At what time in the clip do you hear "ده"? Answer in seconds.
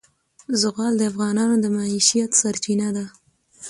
2.95-3.05